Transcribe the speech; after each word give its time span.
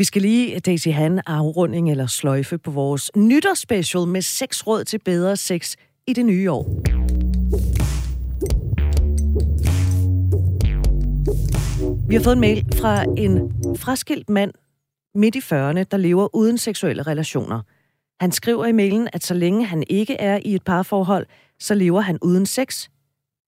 Vi 0.00 0.04
skal 0.04 0.22
lige, 0.22 0.60
Daisy, 0.60 0.88
Han, 0.88 1.20
afrunding 1.26 1.90
eller 1.90 2.06
sløjfe 2.06 2.58
på 2.58 2.70
vores 2.70 3.10
nytårsspecial 3.16 4.06
med 4.06 4.22
seks 4.22 4.66
råd 4.66 4.84
til 4.84 4.98
bedre 4.98 5.36
sex 5.36 5.76
i 6.06 6.12
det 6.12 6.26
nye 6.26 6.50
år. 6.50 6.64
Vi 12.08 12.14
har 12.14 12.22
fået 12.22 12.34
en 12.34 12.40
mail 12.40 12.66
fra 12.76 13.04
en 13.16 13.52
fraskilt 13.76 14.28
mand 14.28 14.52
midt 15.14 15.34
i 15.34 15.38
40'erne, 15.38 15.84
der 15.90 15.96
lever 15.96 16.36
uden 16.36 16.58
seksuelle 16.58 17.02
relationer. 17.02 17.60
Han 18.20 18.32
skriver 18.32 18.66
i 18.66 18.72
mailen, 18.72 19.08
at 19.12 19.24
så 19.24 19.34
længe 19.34 19.64
han 19.64 19.84
ikke 19.90 20.14
er 20.14 20.40
i 20.44 20.54
et 20.54 20.62
parforhold, 20.64 21.26
så 21.58 21.74
lever 21.74 22.00
han 22.00 22.18
uden 22.22 22.46
sex, 22.46 22.88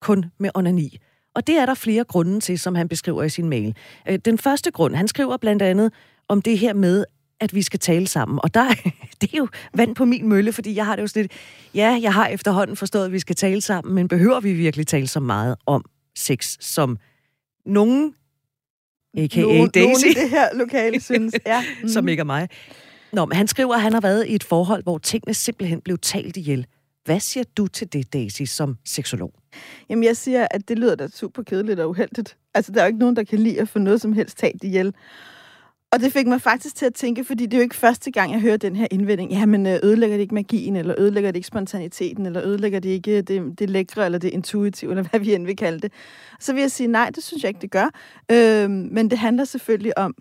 kun 0.00 0.24
med 0.38 0.50
onani. 0.54 0.98
Og 1.34 1.46
det 1.46 1.56
er 1.56 1.66
der 1.66 1.74
flere 1.74 2.04
grunde 2.04 2.40
til, 2.40 2.58
som 2.58 2.74
han 2.74 2.88
beskriver 2.88 3.22
i 3.22 3.28
sin 3.28 3.48
mail. 3.48 3.76
Øh, 4.08 4.18
den 4.24 4.38
første 4.38 4.70
grund, 4.70 4.94
han 4.94 5.08
skriver 5.08 5.36
blandt 5.36 5.62
andet 5.62 5.92
om 6.32 6.42
det 6.42 6.58
her 6.58 6.74
med, 6.74 7.04
at 7.40 7.54
vi 7.54 7.62
skal 7.62 7.80
tale 7.80 8.06
sammen. 8.06 8.38
Og 8.42 8.54
der, 8.54 8.68
det 9.20 9.34
er 9.34 9.38
jo 9.38 9.48
vand 9.74 9.94
på 9.94 10.04
min 10.04 10.28
mølle, 10.28 10.52
fordi 10.52 10.74
jeg 10.74 10.86
har 10.86 10.96
det 10.96 11.02
jo 11.02 11.06
sådan 11.06 11.22
lidt, 11.22 11.32
ja, 11.74 11.98
jeg 12.02 12.14
har 12.14 12.26
efterhånden 12.26 12.76
forstået, 12.76 13.04
at 13.04 13.12
vi 13.12 13.18
skal 13.18 13.36
tale 13.36 13.60
sammen, 13.60 13.94
men 13.94 14.08
behøver 14.08 14.40
vi 14.40 14.52
virkelig 14.52 14.86
tale 14.86 15.06
så 15.06 15.20
meget 15.20 15.56
om 15.66 15.84
sex, 16.16 16.56
som 16.60 16.98
nogen, 17.66 18.14
a.k.a. 19.16 19.40
Nogen, 19.40 19.70
Daisy, 19.70 20.04
nogen 20.04 20.16
det 20.16 20.30
her 20.30 20.48
lokale 20.54 21.00
synes. 21.10 21.34
Ja. 21.46 21.64
mm. 21.82 21.88
som 21.88 22.08
ikke 22.08 22.20
er 22.20 22.24
mig. 22.24 22.48
Nå, 23.12 23.24
men 23.26 23.36
han 23.36 23.48
skriver, 23.48 23.74
at 23.74 23.82
han 23.82 23.92
har 23.92 24.00
været 24.00 24.26
i 24.26 24.34
et 24.34 24.44
forhold, 24.44 24.82
hvor 24.82 24.98
tingene 24.98 25.34
simpelthen 25.34 25.80
blev 25.80 25.98
talt 25.98 26.36
ihjel. 26.36 26.66
Hvad 27.04 27.20
siger 27.20 27.44
du 27.56 27.66
til 27.66 27.92
det, 27.92 28.12
Daisy, 28.12 28.42
som 28.42 28.76
seksolog? 28.84 29.32
Jamen, 29.88 30.04
jeg 30.04 30.16
siger, 30.16 30.46
at 30.50 30.68
det 30.68 30.78
lyder 30.78 30.94
da 30.94 31.08
super 31.08 31.42
kedeligt 31.42 31.80
og 31.80 31.90
uheldigt. 31.90 32.36
Altså, 32.54 32.72
der 32.72 32.80
er 32.80 32.84
jo 32.84 32.86
ikke 32.86 32.98
nogen, 32.98 33.16
der 33.16 33.24
kan 33.24 33.38
lide 33.38 33.60
at 33.60 33.68
få 33.68 33.78
noget 33.78 34.00
som 34.00 34.12
helst 34.12 34.38
talt 34.38 34.64
ihjel. 34.64 34.94
Og 35.92 36.00
det 36.00 36.12
fik 36.12 36.26
mig 36.26 36.40
faktisk 36.40 36.76
til 36.76 36.86
at 36.86 36.94
tænke, 36.94 37.24
fordi 37.24 37.46
det 37.46 37.54
er 37.54 37.58
jo 37.58 37.62
ikke 37.62 37.74
første 37.74 38.10
gang, 38.10 38.32
jeg 38.32 38.40
hører 38.40 38.56
den 38.56 38.76
her 38.76 38.86
indvending. 38.90 39.32
Jamen, 39.32 39.66
øh, 39.66 39.78
ødelægger 39.82 40.16
det 40.16 40.22
ikke 40.22 40.34
magien, 40.34 40.76
eller 40.76 40.94
ødelægger 40.98 41.30
det 41.30 41.36
ikke 41.36 41.46
spontaniteten, 41.46 42.26
eller 42.26 42.42
ødelægger 42.44 42.80
det 42.80 42.88
ikke 42.88 43.16
øh, 43.16 43.22
det, 43.22 43.58
det 43.58 43.70
lækre, 43.70 44.04
eller 44.04 44.18
det 44.18 44.28
intuitive, 44.28 44.90
eller 44.90 45.02
hvad 45.10 45.20
vi 45.20 45.34
end 45.34 45.46
vil 45.46 45.56
kalde 45.56 45.80
det. 45.80 45.92
Så 46.40 46.52
vil 46.52 46.60
jeg 46.60 46.70
sige, 46.70 46.86
nej, 46.86 47.10
det 47.14 47.22
synes 47.22 47.42
jeg 47.42 47.48
ikke, 47.48 47.60
det 47.60 47.70
gør. 47.70 47.90
Øhm, 48.30 48.88
men 48.92 49.10
det 49.10 49.18
handler 49.18 49.44
selvfølgelig 49.44 49.98
om, 49.98 50.14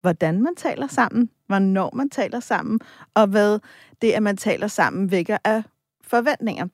hvordan 0.00 0.42
man 0.42 0.54
taler 0.56 0.86
sammen, 0.86 1.30
hvornår 1.46 1.90
man 1.94 2.10
taler 2.10 2.40
sammen, 2.40 2.80
og 3.14 3.26
hvad 3.26 3.58
det, 4.02 4.12
at 4.12 4.22
man 4.22 4.36
taler 4.36 4.66
sammen, 4.66 5.10
vækker 5.10 5.38
af 5.44 5.62
forventninger. 6.04 6.66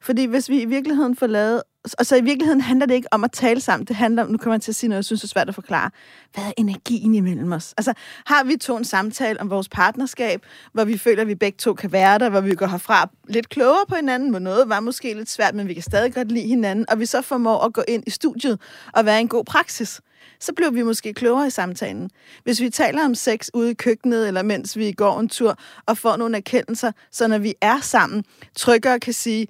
Fordi 0.00 0.24
hvis 0.24 0.48
vi 0.48 0.62
i 0.62 0.64
virkeligheden 0.64 1.16
får 1.16 1.26
lavet... 1.26 1.62
Og 1.98 2.06
så 2.06 2.16
i 2.16 2.20
virkeligheden 2.20 2.60
handler 2.60 2.86
det 2.86 2.94
ikke 2.94 3.08
om 3.10 3.24
at 3.24 3.32
tale 3.32 3.60
sammen. 3.60 3.86
Det 3.86 3.96
handler 3.96 4.22
om... 4.22 4.30
Nu 4.30 4.38
kommer 4.38 4.52
man 4.52 4.60
til 4.60 4.72
at 4.72 4.76
sige 4.76 4.88
noget, 4.88 4.96
jeg 4.96 5.04
synes 5.04 5.24
er 5.24 5.28
svært 5.28 5.48
at 5.48 5.54
forklare. 5.54 5.90
Hvad 6.34 6.44
er 6.44 6.52
energien 6.56 7.14
imellem 7.14 7.52
os? 7.52 7.74
Altså, 7.76 7.92
har 8.26 8.44
vi 8.44 8.56
to 8.56 8.76
en 8.76 8.84
samtale 8.84 9.40
om 9.40 9.50
vores 9.50 9.68
partnerskab, 9.68 10.46
hvor 10.72 10.84
vi 10.84 10.98
føler, 10.98 11.22
at 11.22 11.28
vi 11.28 11.34
begge 11.34 11.56
to 11.56 11.74
kan 11.74 11.92
være 11.92 12.18
der, 12.18 12.30
hvor 12.30 12.40
vi 12.40 12.54
går 12.54 12.66
herfra 12.66 13.10
lidt 13.28 13.48
klogere 13.48 13.86
på 13.88 13.94
hinanden, 13.94 14.30
hvor 14.30 14.38
noget 14.38 14.68
var 14.68 14.80
måske 14.80 15.14
lidt 15.14 15.30
svært, 15.30 15.54
men 15.54 15.68
vi 15.68 15.74
kan 15.74 15.82
stadig 15.82 16.14
godt 16.14 16.32
lide 16.32 16.48
hinanden, 16.48 16.90
og 16.90 17.00
vi 17.00 17.06
så 17.06 17.22
formår 17.22 17.64
at 17.64 17.72
gå 17.72 17.82
ind 17.88 18.04
i 18.06 18.10
studiet 18.10 18.60
og 18.92 19.04
være 19.04 19.20
en 19.20 19.28
god 19.28 19.44
praksis 19.44 20.00
så 20.40 20.52
bliver 20.52 20.70
vi 20.70 20.82
måske 20.82 21.14
klogere 21.14 21.46
i 21.46 21.50
samtalen. 21.50 22.10
Hvis 22.44 22.60
vi 22.60 22.70
taler 22.70 23.04
om 23.04 23.14
sex 23.14 23.48
ude 23.54 23.70
i 23.70 23.74
køkkenet, 23.74 24.28
eller 24.28 24.42
mens 24.42 24.76
vi 24.76 24.92
går 24.92 25.20
en 25.20 25.28
tur, 25.28 25.56
og 25.86 25.98
får 25.98 26.16
nogle 26.16 26.36
erkendelser, 26.36 26.92
så 27.12 27.28
når 27.28 27.38
vi 27.38 27.54
er 27.60 27.80
sammen, 27.80 28.24
trykker 28.56 28.92
og 28.92 29.00
kan 29.00 29.12
sige, 29.12 29.46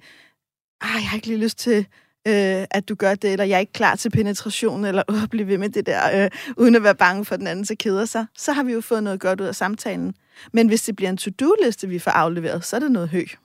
jeg 0.81 0.89
har 0.89 1.15
ikke 1.15 1.27
lige 1.27 1.39
lyst 1.39 1.57
til, 1.57 1.85
øh, 2.27 2.65
at 2.71 2.89
du 2.89 2.95
gør 2.95 3.15
det, 3.15 3.31
eller 3.31 3.45
jeg 3.45 3.55
er 3.55 3.59
ikke 3.59 3.73
klar 3.73 3.95
til 3.95 4.09
penetration, 4.09 4.85
eller 4.85 5.03
øh, 5.11 5.27
blive 5.27 5.47
ved 5.47 5.57
med 5.57 5.69
det 5.69 5.85
der, 5.85 6.23
øh, 6.23 6.29
uden 6.57 6.75
at 6.75 6.83
være 6.83 6.95
bange 6.95 7.25
for, 7.25 7.33
at 7.33 7.39
den 7.39 7.47
anden 7.47 7.65
så 7.65 7.75
keder 7.79 8.05
sig, 8.05 8.25
så 8.37 8.51
har 8.51 8.63
vi 8.63 8.73
jo 8.73 8.81
fået 8.81 9.03
noget 9.03 9.19
godt 9.19 9.41
ud 9.41 9.45
af 9.45 9.55
samtalen. 9.55 10.13
Men 10.53 10.67
hvis 10.67 10.81
det 10.83 10.95
bliver 10.95 11.09
en 11.09 11.17
to-do-liste, 11.17 11.87
vi 11.87 11.99
får 11.99 12.11
afleveret, 12.11 12.65
så 12.65 12.75
er 12.75 12.79
det 12.79 12.91
noget 12.91 13.09
højt. 13.09 13.37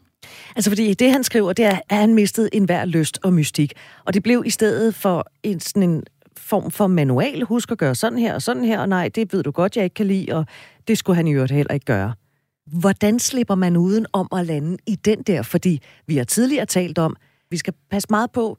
Altså 0.56 0.70
fordi 0.70 0.94
det, 0.94 1.12
han 1.12 1.24
skriver, 1.24 1.52
det 1.52 1.64
er, 1.64 1.78
at 1.88 1.96
han 1.96 2.14
mistede 2.14 2.48
enhver 2.52 2.84
lyst 2.84 3.18
og 3.22 3.32
mystik. 3.32 3.72
Og 4.04 4.14
det 4.14 4.22
blev 4.22 4.42
i 4.46 4.50
stedet 4.50 4.94
for 4.94 5.26
en, 5.42 5.60
sådan 5.60 5.82
en 5.82 6.02
form 6.36 6.70
for 6.70 6.86
manual. 6.86 7.42
Husk 7.42 7.70
at 7.70 7.78
gøre 7.78 7.94
sådan 7.94 8.18
her 8.18 8.34
og 8.34 8.42
sådan 8.42 8.64
her, 8.64 8.80
og 8.80 8.88
nej, 8.88 9.08
det 9.08 9.32
ved 9.32 9.42
du 9.42 9.50
godt, 9.50 9.76
jeg 9.76 9.84
ikke 9.84 9.94
kan 9.94 10.06
lide, 10.06 10.32
og 10.32 10.46
det 10.88 10.98
skulle 10.98 11.16
han 11.16 11.26
i 11.26 11.32
øvrigt 11.32 11.52
heller 11.52 11.74
ikke 11.74 11.86
gøre. 11.86 12.14
Hvordan 12.66 13.18
slipper 13.18 13.54
man 13.54 13.76
uden 13.76 14.06
om 14.12 14.28
at 14.36 14.46
lande 14.46 14.76
i 14.86 14.94
den 14.94 15.22
der? 15.22 15.42
Fordi 15.42 15.82
vi 16.06 16.16
har 16.16 16.24
tidligere 16.24 16.66
talt 16.66 16.98
om, 16.98 17.16
vi 17.56 17.58
skal 17.58 17.74
passe 17.90 18.08
meget 18.10 18.30
på, 18.30 18.58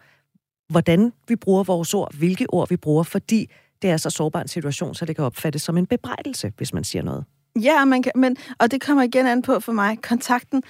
hvordan 0.69 1.13
vi 1.27 1.35
bruger 1.35 1.63
vores 1.63 1.93
ord, 1.93 2.15
hvilke 2.15 2.45
ord 2.49 2.69
vi 2.69 2.77
bruger, 2.77 3.03
fordi 3.03 3.51
det 3.81 3.89
er 3.89 3.97
så 3.97 4.09
sårbar 4.09 4.41
en 4.41 4.47
situation, 4.47 4.95
så 4.95 5.05
det 5.05 5.15
kan 5.15 5.25
opfattes 5.25 5.61
som 5.61 5.77
en 5.77 5.85
bebrejdelse, 5.85 6.53
hvis 6.57 6.73
man 6.73 6.83
siger 6.83 7.03
noget. 7.03 7.25
Ja, 7.61 7.85
man 7.85 8.03
kan, 8.03 8.11
men, 8.15 8.37
og 8.59 8.71
det 8.71 8.81
kommer 8.81 9.03
igen 9.03 9.27
an 9.27 9.41
på 9.41 9.59
for 9.59 9.71
mig. 9.71 9.97
Kontakten 10.01 10.63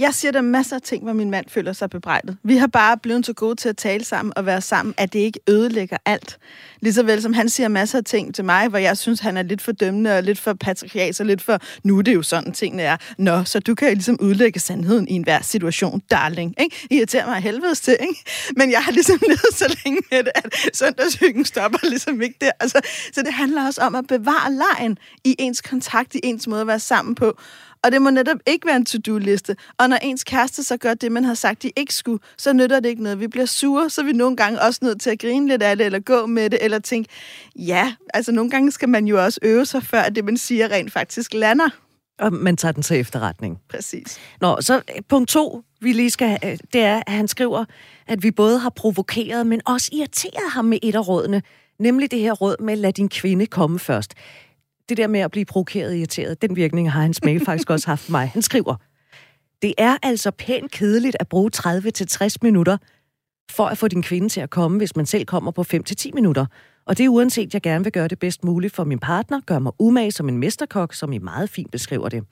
jeg 0.00 0.14
siger 0.14 0.32
der 0.32 0.40
masser 0.40 0.76
af 0.76 0.82
ting, 0.82 1.02
hvor 1.02 1.12
min 1.12 1.30
mand 1.30 1.46
føler 1.48 1.72
sig 1.72 1.90
bebrejdet. 1.90 2.36
Vi 2.42 2.56
har 2.56 2.66
bare 2.66 2.98
blevet 2.98 3.26
så 3.26 3.32
gode 3.32 3.54
til 3.54 3.68
at 3.68 3.76
tale 3.76 4.04
sammen 4.04 4.32
og 4.36 4.46
være 4.46 4.60
sammen, 4.60 4.94
at 4.98 5.12
det 5.12 5.18
ikke 5.18 5.40
ødelægger 5.48 5.96
alt. 6.06 6.38
Ligeså 6.80 7.02
vel 7.02 7.22
som 7.22 7.32
han 7.32 7.48
siger 7.48 7.68
masser 7.68 7.98
af 7.98 8.04
ting 8.04 8.34
til 8.34 8.44
mig, 8.44 8.68
hvor 8.68 8.78
jeg 8.78 8.98
synes, 8.98 9.20
han 9.20 9.36
er 9.36 9.42
lidt 9.42 9.62
for 9.62 9.72
dømmende 9.72 10.16
og 10.16 10.22
lidt 10.22 10.38
for 10.38 10.52
patriarkalsk 10.52 11.20
og 11.20 11.26
lidt 11.26 11.42
for, 11.42 11.58
nu 11.84 11.98
er 11.98 12.02
det 12.02 12.14
jo 12.14 12.22
sådan, 12.22 12.52
tingene 12.52 12.82
er. 12.82 12.96
Nå, 13.18 13.44
så 13.44 13.60
du 13.60 13.74
kan 13.74 13.88
jo 13.88 13.94
ligesom 13.94 14.16
udlægge 14.20 14.60
sandheden 14.60 15.08
i 15.08 15.12
enhver 15.12 15.42
situation, 15.42 16.02
darling. 16.10 16.54
Ikke? 16.60 16.86
Irriterer 16.90 17.26
mig 17.26 17.36
helvedes 17.40 17.80
til, 17.80 17.96
ikke? 18.00 18.24
Men 18.56 18.70
jeg 18.70 18.82
har 18.82 18.92
ligesom 18.92 19.18
levet 19.28 19.54
så 19.54 19.76
længe 19.84 20.02
med 20.10 20.18
det, 20.18 20.32
at 20.34 20.54
søndagshyggen 20.74 21.44
stopper 21.44 21.78
ligesom 21.88 22.22
ikke 22.22 22.36
der. 22.40 22.50
Altså, 22.60 22.80
så 23.12 23.22
det 23.22 23.32
handler 23.32 23.66
også 23.66 23.80
om 23.80 23.94
at 23.94 24.06
bevare 24.06 24.52
lejen 24.52 24.98
i 25.24 25.36
ens 25.38 25.60
kontakt, 25.60 26.14
i 26.14 26.20
ens 26.22 26.46
måde 26.46 26.60
at 26.60 26.66
være 26.66 26.80
sammen 26.80 27.14
på. 27.14 27.38
Og 27.84 27.92
det 27.92 28.02
må 28.02 28.10
netop 28.10 28.38
ikke 28.46 28.66
være 28.66 28.76
en 28.76 28.86
to-do-liste. 28.86 29.56
Og 29.78 29.88
når 29.88 29.96
ens 29.96 30.24
kæreste 30.24 30.62
så 30.62 30.76
gør 30.76 30.94
det, 30.94 31.12
man 31.12 31.24
har 31.24 31.34
sagt, 31.34 31.62
de 31.62 31.70
ikke 31.76 31.94
skulle, 31.94 32.22
så 32.36 32.52
nytter 32.52 32.80
det 32.80 32.88
ikke 32.88 33.02
noget. 33.02 33.20
Vi 33.20 33.28
bliver 33.28 33.46
sure, 33.46 33.90
så 33.90 34.00
er 34.00 34.04
vi 34.04 34.12
nogle 34.12 34.36
gange 34.36 34.60
også 34.60 34.80
nødt 34.82 35.00
til 35.00 35.10
at 35.10 35.18
grine 35.18 35.48
lidt 35.48 35.62
af 35.62 35.76
det, 35.76 35.86
eller 35.86 35.98
gå 35.98 36.26
med 36.26 36.50
det, 36.50 36.64
eller 36.64 36.78
tænke, 36.78 37.08
ja, 37.56 37.94
altså 38.14 38.32
nogle 38.32 38.50
gange 38.50 38.72
skal 38.72 38.88
man 38.88 39.06
jo 39.06 39.24
også 39.24 39.40
øve 39.42 39.66
sig, 39.66 39.82
før 39.82 40.02
det, 40.02 40.24
man 40.24 40.36
siger, 40.36 40.68
rent 40.68 40.92
faktisk 40.92 41.34
lander. 41.34 41.68
Og 42.18 42.32
man 42.32 42.56
tager 42.56 42.72
den 42.72 42.82
til 42.82 43.00
efterretning. 43.00 43.58
Præcis. 43.68 44.20
Nå, 44.40 44.56
så 44.60 44.74
øh, 44.74 45.02
punkt 45.08 45.28
to, 45.28 45.62
vi 45.80 45.92
lige 45.92 46.10
skal 46.10 46.28
have, 46.28 46.58
det 46.72 46.80
er, 46.80 47.02
at 47.06 47.12
han 47.12 47.28
skriver, 47.28 47.64
at 48.06 48.22
vi 48.22 48.30
både 48.30 48.58
har 48.58 48.70
provokeret, 48.70 49.46
men 49.46 49.60
også 49.66 49.90
irriteret 49.92 50.50
ham 50.50 50.64
med 50.64 50.78
et 50.82 50.94
af 50.94 51.08
rådene, 51.08 51.42
nemlig 51.78 52.10
det 52.10 52.18
her 52.18 52.32
råd 52.32 52.62
med, 52.62 52.76
lad 52.76 52.92
din 52.92 53.08
kvinde 53.08 53.46
komme 53.46 53.78
først 53.78 54.14
det 54.88 54.96
der 54.96 55.06
med 55.06 55.20
at 55.20 55.30
blive 55.30 55.44
provokeret 55.44 55.90
og 55.90 55.96
irriteret, 55.96 56.42
den 56.42 56.56
virkning 56.56 56.92
har 56.92 57.02
hans 57.02 57.24
mail 57.24 57.44
faktisk 57.44 57.70
også 57.70 57.86
haft 57.86 58.10
mig. 58.10 58.28
Han 58.28 58.42
skriver, 58.42 58.76
det 59.62 59.74
er 59.78 59.96
altså 60.02 60.30
pænt 60.30 60.70
kedeligt 60.70 61.16
at 61.20 61.28
bruge 61.28 61.50
30-60 61.56 62.34
minutter 62.42 62.76
for 63.50 63.66
at 63.66 63.78
få 63.78 63.88
din 63.88 64.02
kvinde 64.02 64.28
til 64.28 64.40
at 64.40 64.50
komme, 64.50 64.78
hvis 64.78 64.96
man 64.96 65.06
selv 65.06 65.24
kommer 65.24 65.50
på 65.50 65.64
5-10 65.74 66.10
minutter. 66.14 66.46
Og 66.86 66.98
det 66.98 67.04
er 67.04 67.08
uanset, 67.08 67.46
at 67.46 67.54
jeg 67.54 67.62
gerne 67.62 67.84
vil 67.84 67.92
gøre 67.92 68.08
det 68.08 68.18
bedst 68.18 68.44
muligt 68.44 68.74
for 68.74 68.84
min 68.84 68.98
partner, 68.98 69.40
gør 69.46 69.58
mig 69.58 69.72
umage 69.78 70.12
som 70.12 70.28
en 70.28 70.38
mesterkok, 70.38 70.94
som 70.94 71.12
I 71.12 71.18
meget 71.18 71.50
fint 71.50 71.70
beskriver 71.70 72.08
det. 72.08 72.24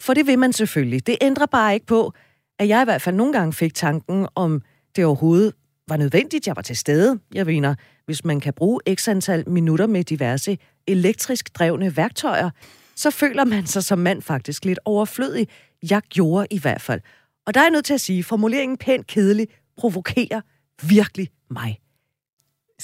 For 0.00 0.14
det 0.14 0.26
vil 0.26 0.38
man 0.38 0.52
selvfølgelig. 0.52 1.06
Det 1.06 1.16
ændrer 1.20 1.46
bare 1.46 1.74
ikke 1.74 1.86
på, 1.86 2.12
at 2.58 2.68
jeg 2.68 2.82
i 2.82 2.84
hvert 2.84 3.02
fald 3.02 3.16
nogle 3.16 3.32
gange 3.32 3.52
fik 3.52 3.74
tanken, 3.74 4.26
om 4.34 4.62
det 4.96 5.04
overhovedet 5.04 5.52
var 5.88 5.96
nødvendigt, 5.96 6.46
jeg 6.46 6.56
var 6.56 6.62
til 6.62 6.76
stede. 6.76 7.18
Jeg 7.34 7.46
mener, 7.46 7.74
hvis 8.06 8.24
man 8.24 8.40
kan 8.40 8.52
bruge 8.52 8.80
x 8.94 9.08
antal 9.08 9.48
minutter 9.48 9.86
med 9.86 10.04
diverse 10.04 10.58
elektrisk 10.86 11.54
drevne 11.58 11.96
værktøjer, 11.96 12.50
så 12.96 13.10
føler 13.10 13.44
man 13.44 13.66
sig 13.66 13.84
som 13.84 13.98
mand 13.98 14.22
faktisk 14.22 14.64
lidt 14.64 14.78
overflødig. 14.84 15.48
Jeg 15.90 16.02
gjorde 16.02 16.46
i 16.50 16.58
hvert 16.58 16.80
fald. 16.80 17.00
Og 17.46 17.54
der 17.54 17.60
er 17.60 17.64
jeg 17.64 17.70
nødt 17.70 17.84
til 17.84 17.94
at 17.94 18.00
sige, 18.00 18.24
formuleringen 18.24 18.78
pænt 18.78 19.06
kedelig 19.06 19.48
provokerer 19.76 20.40
virkelig 20.82 21.28
mig. 21.50 21.80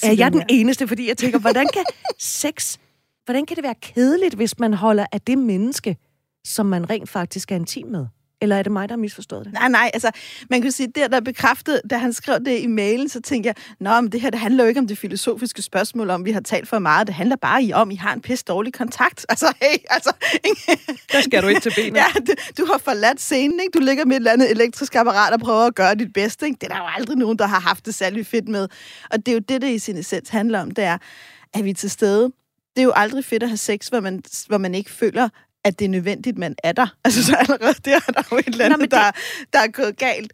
Er 0.02 0.12
jeg 0.12 0.32
den 0.32 0.42
eneste, 0.48 0.88
fordi 0.88 1.08
jeg 1.08 1.16
tænker, 1.16 1.38
hvordan 1.38 1.68
kan 1.72 1.84
sex, 2.18 2.76
hvordan 3.24 3.46
kan 3.46 3.56
det 3.56 3.64
være 3.64 3.74
kedeligt, 3.82 4.34
hvis 4.34 4.58
man 4.58 4.74
holder 4.74 5.06
af 5.12 5.20
det 5.20 5.38
menneske, 5.38 5.96
som 6.44 6.66
man 6.66 6.90
rent 6.90 7.08
faktisk 7.08 7.52
er 7.52 7.56
intim 7.56 7.86
med? 7.86 8.06
Eller 8.42 8.56
er 8.56 8.62
det 8.62 8.72
mig, 8.72 8.88
der 8.88 8.92
har 8.92 8.98
misforstået 9.00 9.44
det? 9.44 9.52
Nej, 9.52 9.68
nej, 9.68 9.90
altså, 9.94 10.10
man 10.50 10.62
kan 10.62 10.72
sige, 10.72 10.86
det 10.86 11.12
der 11.12 11.20
bekræftede, 11.20 11.80
da 11.90 11.96
han 11.96 12.12
skrev 12.12 12.38
det 12.44 12.58
i 12.60 12.66
mailen, 12.66 13.08
så 13.08 13.20
tænkte 13.20 13.46
jeg, 13.46 13.54
nå, 13.80 14.00
men 14.00 14.12
det 14.12 14.20
her, 14.20 14.30
det 14.30 14.40
handler 14.40 14.64
jo 14.64 14.68
ikke 14.68 14.80
om 14.80 14.86
det 14.86 14.98
filosofiske 14.98 15.62
spørgsmål, 15.62 16.10
om 16.10 16.24
vi 16.24 16.32
har 16.32 16.40
talt 16.40 16.68
for 16.68 16.78
meget. 16.78 17.06
Det 17.06 17.14
handler 17.14 17.36
bare 17.36 17.74
om, 17.74 17.90
I 17.90 17.94
har 17.94 18.12
en 18.12 18.20
pisse 18.20 18.44
dårlig 18.44 18.72
kontakt. 18.72 19.26
Altså, 19.30 19.54
hey, 19.62 19.76
altså... 19.90 20.12
der 21.12 21.20
skal 21.20 21.42
du 21.42 21.48
ind 21.48 21.60
til 21.60 21.72
benet. 21.76 21.96
ja, 22.00 22.04
du, 22.26 22.32
du 22.58 22.66
har 22.72 22.78
forladt 22.78 23.20
scenen, 23.20 23.60
ikke? 23.60 23.78
Du 23.78 23.84
ligger 23.84 24.04
med 24.04 24.16
et 24.16 24.20
eller 24.20 24.32
andet 24.32 24.50
elektrisk 24.50 24.94
apparat 24.94 25.32
og 25.32 25.40
prøver 25.40 25.66
at 25.66 25.74
gøre 25.74 25.94
dit 25.94 26.12
bedste, 26.12 26.46
ikke? 26.46 26.58
Det 26.60 26.70
er 26.70 26.74
der 26.74 26.80
jo 26.80 26.88
aldrig 26.96 27.16
nogen, 27.16 27.38
der 27.38 27.46
har 27.46 27.60
haft 27.60 27.86
det 27.86 27.94
særlig 27.94 28.26
fedt 28.26 28.48
med. 28.48 28.68
Og 29.10 29.18
det 29.18 29.28
er 29.28 29.32
jo 29.32 29.38
det, 29.38 29.62
det 29.62 29.70
i 29.70 29.78
sin 29.78 29.96
essens 29.96 30.28
handler 30.28 30.60
om, 30.60 30.70
det 30.70 30.84
er, 30.84 30.98
at 31.54 31.64
vi 31.64 31.70
er 31.70 31.74
til 31.74 31.90
stede. 31.90 32.32
Det 32.76 32.82
er 32.82 32.82
jo 32.82 32.92
aldrig 32.94 33.24
fedt 33.24 33.42
at 33.42 33.48
have 33.48 33.56
sex, 33.56 33.88
hvor 33.88 34.00
man, 34.00 34.22
hvor 34.48 34.58
man 34.58 34.74
ikke 34.74 34.90
føler, 34.90 35.28
at 35.64 35.78
det 35.78 35.84
er 35.84 35.88
nødvendigt, 35.88 36.38
man 36.38 36.54
er 36.64 36.72
der. 36.72 36.86
Altså, 37.04 37.24
så 37.24 37.36
allerede 37.36 37.74
der 37.84 37.96
er 37.96 38.12
der 38.12 38.22
jo 38.32 38.36
et 38.36 38.46
eller 38.46 38.64
andet, 38.64 38.78
Nå, 38.78 38.82
det... 38.82 38.90
der, 38.90 39.10
der 39.52 39.58
er 39.58 39.68
gået 39.68 39.96
galt. 39.96 40.32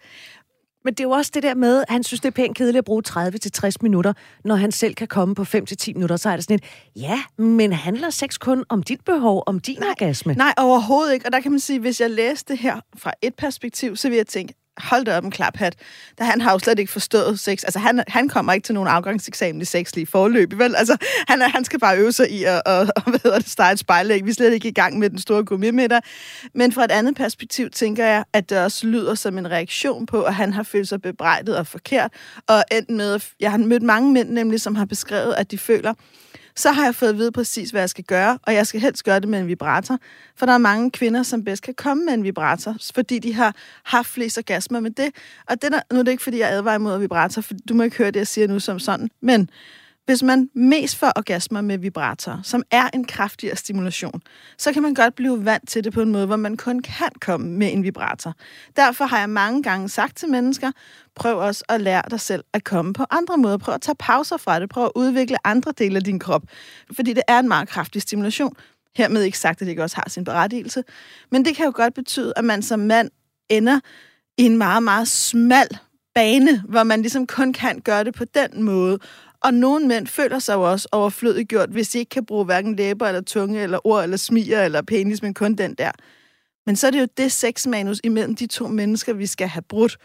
Men 0.84 0.94
det 0.94 1.00
er 1.00 1.04
jo 1.04 1.10
også 1.10 1.30
det 1.34 1.42
der 1.42 1.54
med, 1.54 1.78
at 1.78 1.86
han 1.88 2.04
synes, 2.04 2.20
det 2.20 2.28
er 2.28 2.32
pænt 2.32 2.56
kedeligt 2.56 2.78
at 2.78 2.84
bruge 2.84 3.02
30-60 3.08 3.70
minutter, 3.82 4.12
når 4.44 4.54
han 4.54 4.72
selv 4.72 4.94
kan 4.94 5.08
komme 5.08 5.34
på 5.34 5.42
5-10 5.42 5.92
minutter. 5.94 6.16
Så 6.16 6.30
er 6.30 6.36
det 6.36 6.44
sådan 6.44 6.54
et, 6.54 6.64
ja, 6.96 7.22
men 7.38 7.72
handler 7.72 8.10
sex 8.10 8.38
kun 8.38 8.64
om 8.68 8.82
dit 8.82 9.00
behov, 9.04 9.42
om 9.46 9.60
din 9.60 9.78
nej, 9.78 9.88
orgasme? 9.88 10.34
Nej, 10.34 10.54
overhovedet 10.58 11.14
ikke. 11.14 11.26
Og 11.26 11.32
der 11.32 11.40
kan 11.40 11.50
man 11.50 11.60
sige, 11.60 11.78
hvis 11.78 12.00
jeg 12.00 12.10
læste 12.10 12.52
det 12.52 12.60
her 12.62 12.80
fra 12.96 13.12
et 13.22 13.34
perspektiv, 13.34 13.96
så 13.96 14.08
vil 14.08 14.16
jeg 14.16 14.26
tænke, 14.26 14.54
hold 14.78 15.04
da 15.04 15.16
op 15.16 15.24
en 15.24 15.30
klaphat. 15.30 15.74
Da 16.18 16.24
han 16.24 16.40
har 16.40 16.52
jo 16.52 16.58
slet 16.58 16.78
ikke 16.78 16.92
forstået 16.92 17.40
sex. 17.40 17.64
Altså, 17.64 17.78
han, 17.78 18.04
han 18.08 18.28
kommer 18.28 18.52
ikke 18.52 18.64
til 18.64 18.74
nogen 18.74 18.88
afgangseksamen 18.88 19.62
i 19.62 19.64
sex 19.64 19.94
lige 19.94 20.06
forløb, 20.06 20.58
vel? 20.58 20.76
Altså, 20.76 20.96
han, 21.28 21.40
han 21.40 21.64
skal 21.64 21.80
bare 21.80 21.98
øve 21.98 22.12
sig 22.12 22.30
i 22.30 22.44
at, 22.44 22.62
at, 22.66 22.80
at 22.96 23.02
hvad 23.06 23.20
hedder 23.22 23.38
det, 23.38 23.48
starte 23.48 23.72
et 23.72 23.78
spejlæg. 23.78 24.24
Vi 24.24 24.30
er 24.30 24.34
slet 24.34 24.52
ikke 24.52 24.68
i 24.68 24.72
gang 24.72 24.98
med 24.98 25.10
den 25.10 25.18
store 25.18 25.44
gummimiddag. 25.44 26.00
Men 26.54 26.72
fra 26.72 26.84
et 26.84 26.90
andet 26.90 27.16
perspektiv 27.16 27.70
tænker 27.70 28.06
jeg, 28.06 28.24
at 28.32 28.50
det 28.50 28.58
også 28.58 28.86
lyder 28.86 29.14
som 29.14 29.38
en 29.38 29.50
reaktion 29.50 30.06
på, 30.06 30.22
at 30.22 30.34
han 30.34 30.52
har 30.52 30.62
følt 30.62 30.88
sig 30.88 31.02
bebrejdet 31.02 31.56
og 31.56 31.66
forkert. 31.66 32.12
Og 32.48 32.64
endt 32.72 32.90
med, 32.90 33.20
jeg 33.40 33.50
har 33.50 33.58
mødt 33.58 33.82
mange 33.82 34.12
mænd 34.12 34.30
nemlig, 34.30 34.60
som 34.60 34.74
har 34.74 34.84
beskrevet, 34.84 35.34
at 35.34 35.50
de 35.50 35.58
føler, 35.58 35.94
så 36.56 36.72
har 36.72 36.84
jeg 36.84 36.94
fået 36.94 37.08
at 37.08 37.18
vide 37.18 37.32
præcis, 37.32 37.70
hvad 37.70 37.82
jeg 37.82 37.90
skal 37.90 38.04
gøre, 38.04 38.38
og 38.42 38.54
jeg 38.54 38.66
skal 38.66 38.80
helst 38.80 39.04
gøre 39.04 39.20
det 39.20 39.28
med 39.28 39.40
en 39.40 39.46
vibrator. 39.46 39.98
For 40.36 40.46
der 40.46 40.52
er 40.52 40.58
mange 40.58 40.90
kvinder, 40.90 41.22
som 41.22 41.44
bedst 41.44 41.62
kan 41.62 41.74
komme 41.74 42.04
med 42.04 42.14
en 42.14 42.24
vibrator, 42.24 42.76
fordi 42.94 43.18
de 43.18 43.34
har 43.34 43.54
haft 43.84 44.08
flest 44.08 44.38
orgasmer 44.38 44.80
med 44.80 44.90
det. 44.90 45.10
Og 45.46 45.62
det 45.62 45.72
der, 45.72 45.80
nu 45.92 45.98
er 45.98 46.02
det 46.02 46.10
ikke, 46.10 46.22
fordi 46.22 46.38
jeg 46.38 46.50
advarer 46.50 46.74
imod 46.74 46.98
vibrator, 46.98 47.42
for 47.42 47.54
du 47.68 47.74
må 47.74 47.82
ikke 47.82 47.96
høre 47.96 48.10
det, 48.10 48.16
jeg 48.16 48.26
siger 48.26 48.48
nu 48.48 48.60
som 48.60 48.78
sådan, 48.78 49.10
men 49.20 49.50
hvis 50.06 50.22
man 50.22 50.50
mest 50.54 50.96
får 50.96 51.12
orgasmer 51.16 51.60
med 51.60 51.78
vibrator, 51.78 52.40
som 52.42 52.62
er 52.70 52.90
en 52.94 53.04
kraftigere 53.04 53.56
stimulation, 53.56 54.22
så 54.58 54.72
kan 54.72 54.82
man 54.82 54.94
godt 54.94 55.14
blive 55.14 55.44
vant 55.44 55.68
til 55.68 55.84
det 55.84 55.92
på 55.92 56.02
en 56.02 56.10
måde, 56.10 56.26
hvor 56.26 56.36
man 56.36 56.56
kun 56.56 56.82
kan 56.82 57.10
komme 57.20 57.50
med 57.50 57.72
en 57.72 57.82
vibrator. 57.82 58.34
Derfor 58.76 59.04
har 59.04 59.18
jeg 59.18 59.30
mange 59.30 59.62
gange 59.62 59.88
sagt 59.88 60.16
til 60.16 60.28
mennesker, 60.28 60.72
prøv 61.14 61.38
også 61.38 61.64
at 61.68 61.80
lære 61.80 62.02
dig 62.10 62.20
selv 62.20 62.44
at 62.52 62.64
komme 62.64 62.92
på 62.92 63.04
andre 63.10 63.36
måder. 63.36 63.56
Prøv 63.56 63.74
at 63.74 63.80
tage 63.80 63.96
pauser 63.98 64.36
fra 64.36 64.60
det. 64.60 64.68
Prøv 64.68 64.84
at 64.84 64.92
udvikle 64.94 65.46
andre 65.46 65.72
dele 65.78 65.96
af 65.96 66.04
din 66.04 66.18
krop. 66.18 66.42
Fordi 66.92 67.12
det 67.12 67.22
er 67.28 67.38
en 67.38 67.48
meget 67.48 67.68
kraftig 67.68 68.02
stimulation. 68.02 68.56
Hermed 68.96 69.22
ikke 69.22 69.38
sagt, 69.38 69.56
at 69.56 69.60
det 69.60 69.68
ikke 69.68 69.82
også 69.82 69.96
har 69.96 70.04
sin 70.08 70.24
berettigelse. 70.24 70.84
Men 71.30 71.44
det 71.44 71.56
kan 71.56 71.64
jo 71.66 71.72
godt 71.74 71.94
betyde, 71.94 72.32
at 72.36 72.44
man 72.44 72.62
som 72.62 72.80
mand 72.80 73.10
ender 73.48 73.80
i 74.38 74.42
en 74.42 74.58
meget, 74.58 74.82
meget 74.82 75.08
smal 75.08 75.78
bane, 76.14 76.62
hvor 76.68 76.82
man 76.82 77.00
ligesom 77.00 77.26
kun 77.26 77.52
kan 77.52 77.80
gøre 77.80 78.04
det 78.04 78.14
på 78.14 78.24
den 78.24 78.62
måde. 78.62 78.98
Og 79.46 79.54
nogle 79.54 79.86
mænd 79.86 80.06
føler 80.06 80.38
sig 80.38 80.54
jo 80.54 80.70
også 80.70 80.88
overflødiggjort, 80.92 81.70
hvis 81.70 81.88
de 81.88 81.98
ikke 81.98 82.10
kan 82.10 82.26
bruge 82.26 82.44
hverken 82.44 82.76
læber 82.76 83.06
eller 83.06 83.20
tunge, 83.20 83.62
eller 83.62 83.86
ord, 83.86 84.02
eller 84.02 84.16
smiger, 84.16 84.64
eller 84.64 84.82
penis, 84.82 85.22
men 85.22 85.34
kun 85.34 85.54
den 85.54 85.74
der. 85.74 85.90
Men 86.66 86.76
så 86.76 86.86
er 86.86 86.90
det 86.90 87.00
jo 87.00 87.06
det 87.16 87.32
sexmanus 87.32 88.00
imellem 88.04 88.36
de 88.36 88.46
to 88.46 88.68
mennesker, 88.68 89.12
vi 89.12 89.26
skal 89.26 89.48
have 89.48 89.62
brudt. 89.62 89.96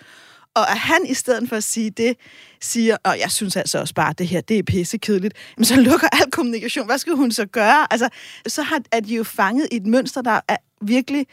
Og 0.55 0.71
at 0.71 0.77
han 0.77 1.05
i 1.05 1.13
stedet 1.13 1.49
for 1.49 1.55
at 1.55 1.63
sige 1.63 1.89
det, 1.89 2.17
siger, 2.61 2.97
og 3.03 3.19
jeg 3.19 3.31
synes 3.31 3.55
altså 3.55 3.79
også 3.79 3.93
bare, 3.93 4.09
at 4.09 4.19
det 4.19 4.27
her, 4.27 4.41
det 4.41 4.59
er 4.59 4.63
pissekedeligt, 4.63 5.33
men 5.57 5.65
så 5.65 5.81
lukker 5.81 6.07
al 6.11 6.31
kommunikation. 6.31 6.85
Hvad 6.85 6.97
skal 6.97 7.13
hun 7.13 7.31
så 7.31 7.45
gøre? 7.45 7.93
Altså, 7.93 8.09
så 8.47 8.61
har, 8.61 8.81
er 8.91 8.99
de 8.99 9.15
jo 9.15 9.23
fanget 9.23 9.67
i 9.71 9.75
et 9.75 9.85
mønster, 9.85 10.21
der 10.21 10.39
er 10.47 10.57
virkelig 10.81 11.27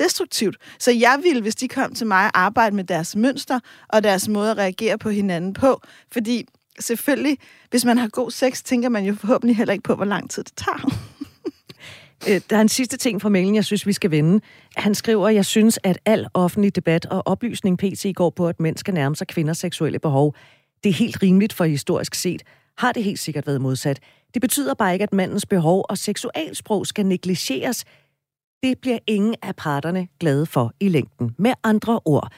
destruktivt. 0.00 0.56
Så 0.78 0.90
jeg 0.90 1.20
ville, 1.22 1.42
hvis 1.42 1.54
de 1.54 1.68
kom 1.68 1.94
til 1.94 2.06
mig, 2.06 2.30
arbejde 2.34 2.76
med 2.76 2.84
deres 2.84 3.16
mønster 3.16 3.60
og 3.88 4.04
deres 4.04 4.28
måde 4.28 4.50
at 4.50 4.56
reagere 4.56 4.98
på 4.98 5.10
hinanden 5.10 5.52
på. 5.52 5.80
Fordi 6.12 6.46
selvfølgelig, 6.80 7.38
hvis 7.70 7.84
man 7.84 7.98
har 7.98 8.08
god 8.08 8.30
sex, 8.30 8.62
tænker 8.62 8.88
man 8.88 9.04
jo 9.04 9.14
forhåbentlig 9.14 9.56
heller 9.56 9.72
ikke 9.72 9.82
på, 9.82 9.94
hvor 9.94 10.04
lang 10.04 10.30
tid 10.30 10.44
det 10.44 10.56
tager. 10.56 10.90
Øh, 12.28 12.40
der 12.50 12.56
er 12.56 12.60
en 12.60 12.68
sidste 12.68 12.96
ting 12.96 13.22
fra 13.22 13.28
mailen, 13.28 13.54
jeg 13.54 13.64
synes, 13.64 13.86
vi 13.86 13.92
skal 13.92 14.10
vende. 14.10 14.40
Han 14.76 14.94
skriver, 14.94 15.28
jeg 15.28 15.44
synes, 15.44 15.78
at 15.82 15.98
al 16.04 16.26
offentlig 16.34 16.76
debat 16.76 17.06
og 17.06 17.22
oplysning 17.26 17.78
PC 17.78 18.12
går 18.14 18.30
på, 18.30 18.48
at 18.48 18.60
mænd 18.60 18.76
skal 18.76 18.94
nærme 18.94 19.16
sig 19.16 19.26
kvinders 19.26 19.58
seksuelle 19.58 19.98
behov. 19.98 20.34
Det 20.84 20.90
er 20.90 20.94
helt 20.94 21.22
rimeligt 21.22 21.52
for 21.52 21.64
historisk 21.64 22.14
set. 22.14 22.42
Har 22.78 22.92
det 22.92 23.04
helt 23.04 23.18
sikkert 23.18 23.46
været 23.46 23.60
modsat. 23.60 24.00
Det 24.34 24.42
betyder 24.42 24.74
bare 24.74 24.92
ikke, 24.92 25.02
at 25.02 25.12
mandens 25.12 25.46
behov 25.46 25.84
og 25.88 25.98
seksualsprog 25.98 26.86
skal 26.86 27.06
negligeres. 27.06 27.84
Det 28.62 28.78
bliver 28.78 28.98
ingen 29.06 29.34
af 29.42 29.56
parterne 29.56 30.08
glade 30.20 30.46
for 30.46 30.72
i 30.80 30.88
længden. 30.88 31.34
Med 31.38 31.52
andre 31.64 32.00
ord, 32.04 32.32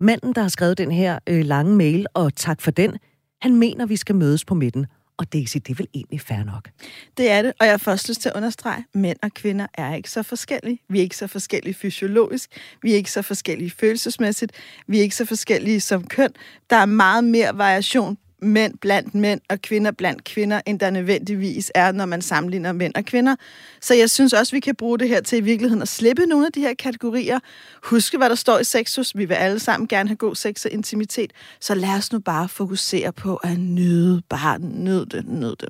manden, 0.00 0.34
der 0.34 0.42
har 0.42 0.48
skrevet 0.48 0.78
den 0.78 0.90
her 0.90 1.18
øh, 1.26 1.44
lange 1.44 1.76
mail, 1.76 2.06
og 2.14 2.34
tak 2.34 2.60
for 2.60 2.70
den, 2.70 2.98
han 3.40 3.56
mener, 3.56 3.86
vi 3.86 3.96
skal 3.96 4.14
mødes 4.14 4.44
på 4.44 4.54
midten. 4.54 4.86
Og 5.18 5.32
Daisy, 5.32 5.56
det 5.56 5.68
er 5.68 5.74
vel 5.74 5.88
egentlig 5.94 6.20
fair 6.20 6.44
nok? 6.44 6.70
Det 7.16 7.30
er 7.30 7.42
det, 7.42 7.52
og 7.60 7.66
jeg 7.66 7.72
har 7.72 7.78
først 7.78 8.08
lyst 8.08 8.20
til 8.20 8.28
at 8.28 8.36
understrege, 8.36 8.84
at 8.94 9.00
mænd 9.00 9.18
og 9.22 9.30
kvinder 9.34 9.66
er 9.74 9.94
ikke 9.94 10.10
så 10.10 10.22
forskellige. 10.22 10.78
Vi 10.88 10.98
er 10.98 11.02
ikke 11.02 11.16
så 11.16 11.26
forskellige 11.26 11.74
fysiologisk, 11.74 12.50
vi 12.82 12.92
er 12.92 12.96
ikke 12.96 13.10
så 13.10 13.22
forskellige 13.22 13.70
følelsesmæssigt, 13.70 14.52
vi 14.86 14.98
er 14.98 15.02
ikke 15.02 15.16
så 15.16 15.24
forskellige 15.24 15.80
som 15.80 16.06
køn. 16.06 16.30
Der 16.70 16.76
er 16.76 16.86
meget 16.86 17.24
mere 17.24 17.58
variation 17.58 18.18
mænd 18.42 18.74
blandt 18.80 19.14
mænd 19.14 19.40
og 19.48 19.62
kvinder 19.62 19.90
blandt 19.90 20.24
kvinder, 20.24 20.60
end 20.66 20.80
der 20.80 20.90
nødvendigvis 20.90 21.72
er, 21.74 21.92
når 21.92 22.06
man 22.06 22.22
sammenligner 22.22 22.72
mænd 22.72 22.94
og 22.94 23.04
kvinder. 23.04 23.36
Så 23.80 23.94
jeg 23.94 24.10
synes 24.10 24.32
også, 24.32 24.56
vi 24.56 24.60
kan 24.60 24.76
bruge 24.76 24.98
det 24.98 25.08
her 25.08 25.20
til 25.20 25.38
i 25.38 25.40
virkeligheden 25.40 25.82
at 25.82 25.88
slippe 25.88 26.26
nogle 26.26 26.46
af 26.46 26.52
de 26.52 26.60
her 26.60 26.74
kategorier. 26.74 27.38
Huske, 27.82 28.18
hvad 28.18 28.28
der 28.28 28.34
står 28.34 28.58
i 28.58 28.64
sexus. 28.64 29.16
Vi 29.16 29.24
vil 29.24 29.34
alle 29.34 29.58
sammen 29.58 29.88
gerne 29.88 30.08
have 30.08 30.16
god 30.16 30.34
sex 30.34 30.64
og 30.64 30.70
intimitet. 30.70 31.32
Så 31.60 31.74
lad 31.74 31.94
os 31.94 32.12
nu 32.12 32.18
bare 32.18 32.48
fokusere 32.48 33.12
på 33.12 33.36
at 33.36 33.58
nyde, 33.58 34.22
bare 34.28 34.58
nyde 34.58 35.06
det, 35.06 35.28
nyde 35.28 35.56
det. 35.60 35.68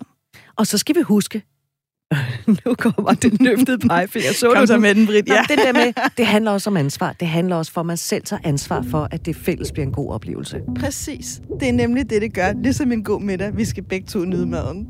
Og 0.56 0.66
så 0.66 0.78
skal 0.78 0.96
vi 0.96 1.00
huske, 1.00 1.42
nu 2.64 2.74
kommer 2.74 3.12
det 3.12 3.40
nøftede 3.40 3.88
pegefinger. 3.88 4.32
Så 4.32 4.52
Kom 4.54 4.66
så 4.66 4.78
med 4.78 4.94
den, 4.94 5.06
Britt. 5.06 5.28
Ja. 5.28 5.42
det 5.48 5.58
der 5.58 5.72
med, 5.72 5.92
det 6.18 6.26
handler 6.26 6.50
også 6.50 6.70
om 6.70 6.76
ansvar. 6.76 7.12
Det 7.20 7.28
handler 7.28 7.56
også 7.56 7.72
for, 7.72 7.80
at 7.80 7.86
man 7.86 7.96
selv 7.96 8.22
tager 8.24 8.40
ansvar 8.44 8.82
for, 8.90 9.08
at 9.10 9.26
det 9.26 9.36
fælles 9.36 9.72
bliver 9.72 9.86
en 9.86 9.92
god 9.92 10.10
oplevelse. 10.10 10.60
Præcis. 10.80 11.40
Det 11.60 11.68
er 11.68 11.72
nemlig 11.72 12.10
det, 12.10 12.22
det 12.22 12.34
gør. 12.34 12.52
Ligesom 12.62 12.92
en 12.92 13.04
god 13.04 13.20
middag. 13.20 13.56
Vi 13.56 13.64
skal 13.64 13.82
begge 13.82 14.06
to 14.06 14.18
nyde 14.18 14.46
maden. 14.46 14.88